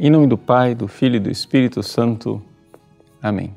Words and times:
Em 0.00 0.10
nome 0.10 0.28
do 0.28 0.38
Pai, 0.38 0.76
do 0.76 0.86
Filho 0.86 1.16
e 1.16 1.18
do 1.18 1.28
Espírito 1.28 1.82
Santo. 1.82 2.40
Amém. 3.20 3.52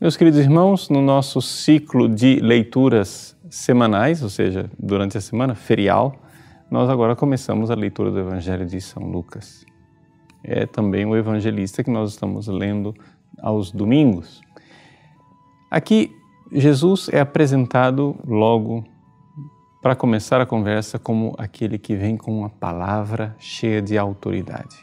Meus 0.00 0.16
queridos 0.16 0.40
irmãos, 0.40 0.88
no 0.88 1.00
nosso 1.00 1.40
ciclo 1.40 2.08
de 2.08 2.40
leituras 2.40 3.36
semanais, 3.48 4.20
ou 4.20 4.28
seja, 4.28 4.68
durante 4.76 5.16
a 5.16 5.20
semana 5.20 5.54
ferial, 5.54 6.16
nós 6.68 6.90
agora 6.90 7.14
começamos 7.14 7.70
a 7.70 7.76
leitura 7.76 8.10
do 8.10 8.18
Evangelho 8.18 8.66
de 8.66 8.80
São 8.80 9.04
Lucas. 9.04 9.64
É 10.42 10.66
também 10.66 11.06
o 11.06 11.16
evangelista 11.16 11.84
que 11.84 11.90
nós 11.90 12.10
estamos 12.10 12.48
lendo 12.48 12.92
aos 13.40 13.70
domingos. 13.70 14.40
Aqui, 15.70 16.10
Jesus 16.50 17.08
é 17.12 17.20
apresentado 17.20 18.16
logo 18.26 18.84
para 19.84 19.94
começar 19.94 20.40
a 20.40 20.46
conversa 20.46 20.98
como 20.98 21.34
aquele 21.36 21.76
que 21.76 21.94
vem 21.94 22.16
com 22.16 22.38
uma 22.38 22.48
palavra 22.48 23.36
cheia 23.38 23.82
de 23.82 23.98
autoridade. 23.98 24.74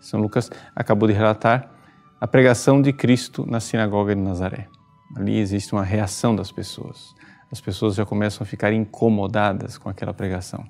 São 0.00 0.18
Lucas 0.18 0.50
acabou 0.74 1.06
de 1.06 1.12
relatar 1.12 1.70
a 2.18 2.26
pregação 2.26 2.80
de 2.80 2.90
Cristo 2.90 3.44
na 3.46 3.60
sinagoga 3.60 4.16
de 4.16 4.22
Nazaré. 4.22 4.66
Ali 5.14 5.38
existe 5.38 5.74
uma 5.74 5.84
reação 5.84 6.34
das 6.34 6.50
pessoas. 6.50 7.14
As 7.52 7.60
pessoas 7.60 7.94
já 7.94 8.06
começam 8.06 8.42
a 8.42 8.46
ficar 8.46 8.72
incomodadas 8.72 9.76
com 9.76 9.90
aquela 9.90 10.14
pregação. 10.14 10.64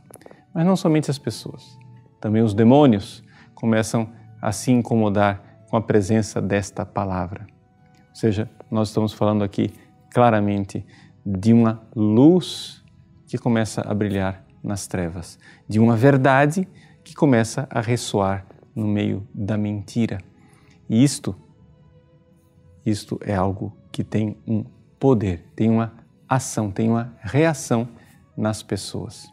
Mas 0.52 0.66
não 0.66 0.74
somente 0.74 1.08
as 1.08 1.18
pessoas, 1.18 1.78
também 2.20 2.42
os 2.42 2.54
demônios 2.54 3.22
começam 3.54 4.12
a 4.42 4.50
se 4.50 4.72
incomodar 4.72 5.40
com 5.70 5.76
a 5.76 5.80
presença 5.80 6.42
desta 6.42 6.84
palavra. 6.84 7.46
Ou 8.08 8.16
seja, 8.16 8.50
nós 8.68 8.88
estamos 8.88 9.12
falando 9.12 9.44
aqui 9.44 9.72
claramente 10.10 10.84
de 11.24 11.52
uma 11.52 11.80
luz 11.94 12.82
que 13.28 13.38
começa 13.38 13.82
a 13.82 13.94
brilhar 13.94 14.44
nas 14.64 14.86
trevas, 14.86 15.38
de 15.68 15.78
uma 15.78 15.94
verdade 15.94 16.66
que 17.04 17.14
começa 17.14 17.68
a 17.70 17.80
ressoar 17.80 18.46
no 18.74 18.88
meio 18.88 19.26
da 19.32 19.56
mentira. 19.56 20.18
E 20.88 21.04
isto, 21.04 21.36
isto 22.84 23.20
é 23.22 23.34
algo 23.34 23.76
que 23.92 24.02
tem 24.02 24.36
um 24.46 24.64
poder, 24.98 25.44
tem 25.54 25.70
uma 25.70 25.92
ação, 26.28 26.70
tem 26.70 26.88
uma 26.88 27.14
reação 27.20 27.88
nas 28.36 28.62
pessoas. 28.62 29.28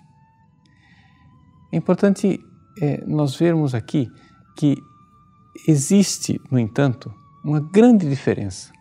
É 1.71 1.77
importante 1.77 2.39
é, 2.81 3.03
nós 3.05 3.35
vermos 3.35 3.73
aqui 3.73 4.09
que 4.57 4.77
existe, 5.67 6.39
no 6.51 6.59
entanto, 6.59 7.13
uma 7.43 7.59
grande 7.59 8.09
diferença 8.09 8.73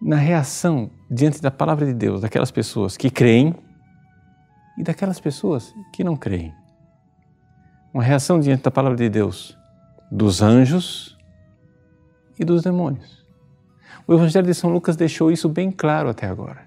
na 0.00 0.16
reação 0.16 0.90
diante 1.10 1.42
da 1.42 1.50
palavra 1.50 1.86
de 1.86 1.92
Deus 1.92 2.22
daquelas 2.22 2.50
pessoas 2.50 2.96
que 2.96 3.10
creem 3.10 3.54
e 4.80 4.82
daquelas 4.82 5.20
pessoas 5.20 5.74
que 5.92 6.02
não 6.02 6.16
creem. 6.16 6.54
Uma 7.92 8.02
reação 8.02 8.40
diante 8.40 8.62
da 8.62 8.70
palavra 8.70 8.96
de 8.96 9.10
Deus 9.10 9.54
dos 10.10 10.40
anjos 10.40 11.18
e 12.38 12.44
dos 12.46 12.62
demônios. 12.62 13.22
O 14.06 14.14
Evangelho 14.14 14.46
de 14.46 14.54
São 14.54 14.72
Lucas 14.72 14.96
deixou 14.96 15.30
isso 15.30 15.50
bem 15.50 15.70
claro 15.70 16.08
até 16.08 16.26
agora. 16.26 16.66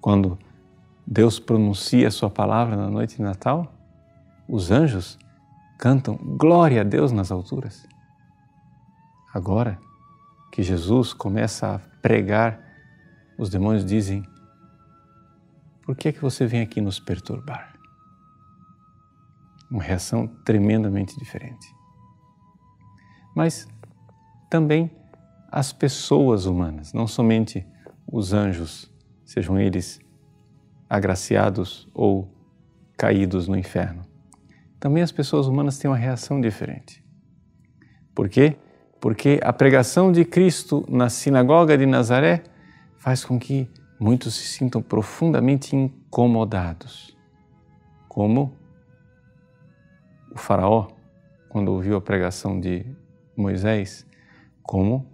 Quando 0.00 0.38
Deus 1.04 1.40
pronuncia 1.40 2.06
a 2.06 2.12
sua 2.12 2.30
palavra 2.30 2.76
na 2.76 2.88
noite 2.88 3.16
de 3.16 3.22
Natal, 3.22 3.74
os 4.48 4.70
anjos 4.70 5.18
cantam 5.76 6.16
glória 6.16 6.82
a 6.82 6.84
Deus 6.84 7.10
nas 7.10 7.32
alturas. 7.32 7.88
Agora 9.34 9.80
que 10.52 10.62
Jesus 10.62 11.12
começa 11.12 11.74
a 11.74 11.78
pregar, 12.00 12.60
os 13.36 13.50
demônios 13.50 13.84
dizem 13.84 14.24
por 15.84 15.94
que 15.94 16.08
é 16.08 16.12
que 16.12 16.20
você 16.20 16.46
vem 16.46 16.62
aqui 16.62 16.80
nos 16.80 16.98
perturbar? 16.98 17.74
Uma 19.70 19.82
reação 19.82 20.26
tremendamente 20.26 21.18
diferente. 21.18 21.66
Mas 23.36 23.68
também 24.48 24.90
as 25.50 25.72
pessoas 25.72 26.46
humanas, 26.46 26.92
não 26.92 27.06
somente 27.06 27.66
os 28.10 28.32
anjos, 28.32 28.90
sejam 29.24 29.58
eles 29.58 30.00
agraciados 30.88 31.88
ou 31.92 32.28
caídos 32.96 33.46
no 33.46 33.56
inferno. 33.56 34.02
Também 34.80 35.02
as 35.02 35.12
pessoas 35.12 35.46
humanas 35.46 35.78
têm 35.78 35.90
uma 35.90 35.96
reação 35.96 36.40
diferente. 36.40 37.04
Por 38.14 38.28
quê? 38.28 38.56
Porque 39.00 39.40
a 39.42 39.52
pregação 39.52 40.10
de 40.10 40.24
Cristo 40.24 40.84
na 40.88 41.10
sinagoga 41.10 41.76
de 41.76 41.84
Nazaré 41.84 42.44
faz 42.96 43.24
com 43.24 43.38
que 43.38 43.68
muitos 44.04 44.34
se 44.34 44.44
sintam 44.44 44.82
profundamente 44.82 45.74
incomodados, 45.74 47.16
como 48.06 48.54
o 50.30 50.36
Faraó, 50.36 50.88
quando 51.48 51.72
ouviu 51.72 51.96
a 51.96 52.02
pregação 52.02 52.60
de 52.60 52.84
Moisés, 53.34 54.06
como 54.62 55.06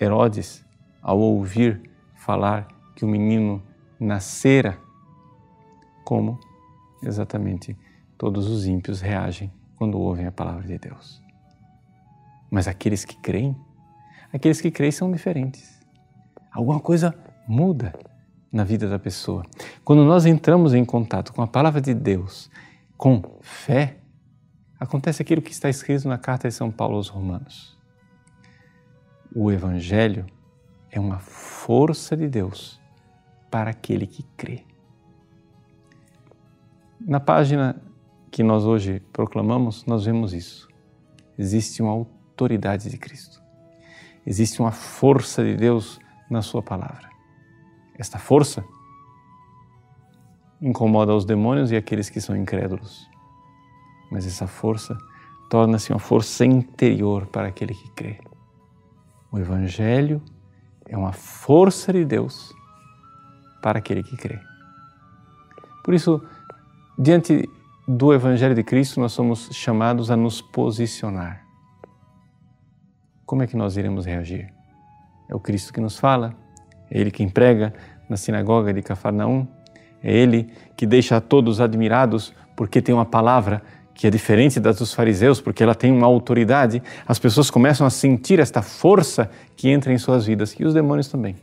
Herodes, 0.00 0.64
ao 1.02 1.18
ouvir 1.18 1.90
falar 2.14 2.68
que 2.94 3.04
o 3.04 3.08
menino 3.08 3.60
nascera, 3.98 4.78
como 6.04 6.38
exatamente 7.02 7.76
todos 8.16 8.48
os 8.48 8.68
ímpios 8.68 9.00
reagem 9.00 9.52
quando 9.74 9.98
ouvem 9.98 10.26
a 10.26 10.32
palavra 10.32 10.64
de 10.64 10.78
Deus. 10.78 11.20
Mas 12.48 12.68
aqueles 12.68 13.04
que 13.04 13.16
creem, 13.16 13.56
aqueles 14.32 14.60
que 14.60 14.70
creem 14.70 14.92
são 14.92 15.10
diferentes 15.10 15.76
alguma 16.56 16.80
coisa 16.80 17.14
muda 17.46 17.92
na 18.50 18.64
vida 18.64 18.88
da 18.88 18.98
pessoa. 18.98 19.44
Quando 19.84 20.04
nós 20.04 20.24
entramos 20.24 20.72
em 20.72 20.86
contato 20.86 21.32
com 21.34 21.42
a 21.42 21.46
palavra 21.46 21.82
de 21.82 21.92
Deus, 21.92 22.50
com 22.96 23.22
fé, 23.42 23.98
acontece 24.80 25.20
aquilo 25.20 25.42
que 25.42 25.52
está 25.52 25.68
escrito 25.68 26.08
na 26.08 26.16
carta 26.16 26.48
de 26.48 26.54
São 26.54 26.70
Paulo 26.70 26.96
aos 26.96 27.08
Romanos. 27.08 27.76
O 29.34 29.52
Evangelho 29.52 30.24
é 30.90 30.98
uma 30.98 31.18
força 31.18 32.16
de 32.16 32.26
Deus 32.26 32.80
para 33.50 33.70
aquele 33.70 34.06
que 34.06 34.22
crê. 34.34 34.64
Na 36.98 37.20
página 37.20 37.76
que 38.30 38.42
nós 38.42 38.64
hoje 38.64 39.00
proclamamos, 39.12 39.84
nós 39.84 40.06
vemos 40.06 40.32
isso. 40.32 40.68
Existe 41.36 41.82
uma 41.82 41.92
autoridade 41.92 42.88
de 42.88 42.96
Cristo. 42.96 43.42
Existe 44.24 44.58
uma 44.58 44.72
força 44.72 45.44
de 45.44 45.54
Deus 45.54 46.00
na 46.30 46.42
Sua 46.42 46.62
palavra. 46.62 47.08
Esta 47.98 48.18
força 48.18 48.64
incomoda 50.60 51.14
os 51.14 51.24
demônios 51.24 51.70
e 51.70 51.76
aqueles 51.76 52.08
que 52.08 52.20
são 52.20 52.36
incrédulos, 52.36 53.08
mas 54.10 54.26
essa 54.26 54.46
força 54.46 54.96
torna-se 55.50 55.92
uma 55.92 55.98
força 55.98 56.44
interior 56.44 57.26
para 57.26 57.48
aquele 57.48 57.74
que 57.74 57.90
crê. 57.92 58.18
O 59.30 59.38
Evangelho 59.38 60.22
é 60.88 60.96
uma 60.96 61.12
força 61.12 61.92
de 61.92 62.04
Deus 62.04 62.52
para 63.62 63.78
aquele 63.78 64.02
que 64.02 64.16
crê. 64.16 64.38
Por 65.84 65.94
isso, 65.94 66.22
diante 66.98 67.48
do 67.86 68.12
Evangelho 68.12 68.54
de 68.54 68.64
Cristo, 68.64 69.00
nós 69.00 69.12
somos 69.12 69.50
chamados 69.52 70.10
a 70.10 70.16
nos 70.16 70.40
posicionar. 70.40 71.44
Como 73.24 73.42
é 73.42 73.46
que 73.46 73.56
nós 73.56 73.76
iremos 73.76 74.04
reagir? 74.04 74.55
É 75.28 75.34
o 75.34 75.40
Cristo 75.40 75.72
que 75.72 75.80
nos 75.80 75.98
fala, 75.98 76.34
é 76.90 77.00
Ele 77.00 77.10
quem 77.10 77.28
prega 77.28 77.72
na 78.08 78.16
sinagoga 78.16 78.72
de 78.72 78.82
Cafarnaum, 78.82 79.46
é 80.02 80.12
Ele 80.12 80.50
que 80.76 80.86
deixa 80.86 81.16
a 81.16 81.20
todos 81.20 81.60
admirados 81.60 82.32
porque 82.54 82.80
tem 82.80 82.94
uma 82.94 83.04
palavra 83.04 83.62
que 83.96 84.06
é 84.06 84.10
diferente 84.10 84.60
das 84.60 84.76
dos 84.76 84.92
fariseus, 84.92 85.40
porque 85.40 85.62
ela 85.62 85.74
tem 85.74 85.90
uma 85.90 86.06
autoridade. 86.06 86.82
As 87.06 87.18
pessoas 87.18 87.50
começam 87.50 87.86
a 87.86 87.90
sentir 87.90 88.38
esta 88.38 88.60
força 88.60 89.30
que 89.56 89.68
entra 89.68 89.92
em 89.92 89.96
suas 89.96 90.26
vidas 90.26 90.54
e 90.58 90.64
os 90.64 90.74
demônios 90.74 91.08
também 91.08 91.36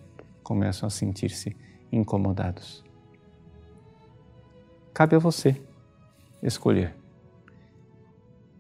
começam 0.44 0.86
a 0.86 0.90
sentir-se 0.90 1.56
incomodados. 1.92 2.84
Cabe 4.94 5.16
a 5.16 5.20
você 5.20 5.60
escolher. 6.44 6.94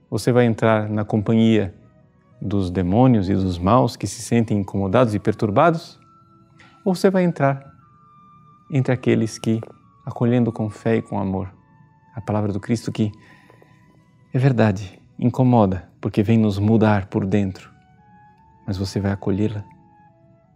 Você 0.09 0.31
vai 0.31 0.45
entrar 0.45 0.89
na 0.89 1.05
companhia 1.05 1.73
dos 2.43 2.69
demônios 2.69 3.29
e 3.29 3.33
dos 3.33 3.57
maus 3.57 3.95
que 3.95 4.05
se 4.05 4.21
sentem 4.21 4.59
incomodados 4.59 5.15
e 5.15 5.19
perturbados? 5.19 5.97
Ou 6.83 6.93
você 6.93 7.09
vai 7.09 7.23
entrar 7.23 7.73
entre 8.69 8.93
aqueles 8.93 9.39
que, 9.39 9.61
acolhendo 10.05 10.51
com 10.51 10.69
fé 10.69 10.97
e 10.97 11.01
com 11.01 11.17
amor 11.17 11.49
a 12.13 12.21
palavra 12.21 12.51
do 12.51 12.59
Cristo 12.59 12.91
que 12.91 13.11
é 14.33 14.37
verdade, 14.37 14.99
incomoda, 15.17 15.89
porque 16.01 16.21
vem 16.21 16.37
nos 16.37 16.59
mudar 16.59 17.07
por 17.07 17.25
dentro, 17.25 17.71
mas 18.67 18.77
você 18.77 18.99
vai 18.99 19.11
acolhê-la 19.11 19.63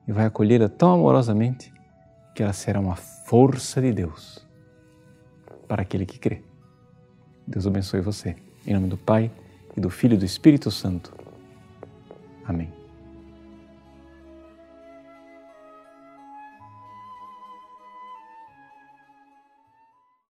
e 0.07 0.12
vai 0.12 0.25
acolhê-la 0.25 0.68
tão 0.68 0.92
amorosamente 0.92 1.74
que 2.36 2.44
ela 2.44 2.54
será 2.54 2.80
uma 2.80 2.95
força 2.95 3.81
de 3.81 3.94
Deus 3.94 4.45
para 5.68 5.81
aquele 5.81 6.06
que 6.06 6.19
crê. 6.19 6.42
Deus 7.48 7.66
abençoe 7.66 8.01
você. 8.01 8.36
Em 8.66 8.74
nome 8.74 8.88
do 8.88 8.98
Pai, 8.98 9.31
e 9.78 9.80
do 9.80 9.89
Filho 9.89 10.16
e 10.16 10.18
do 10.18 10.25
Espírito 10.25 10.72
Santo. 10.72 11.16
Amém. 12.47 12.76